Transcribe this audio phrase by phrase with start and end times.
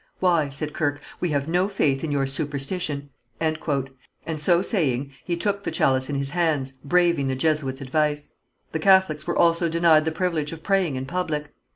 [0.19, 3.59] "Why," said Kirke, "we have no faith in your superstition," and
[4.37, 8.31] so saying he took the chalice in his hands, braving the Jesuit's advice.
[8.71, 11.53] The Catholics were also denied the privilege of praying in public.